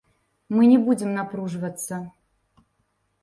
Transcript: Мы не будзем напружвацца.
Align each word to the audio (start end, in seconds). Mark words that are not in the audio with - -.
Мы 0.59 0.69
не 0.71 0.77
будзем 0.87 1.11
напружвацца. 1.17 1.99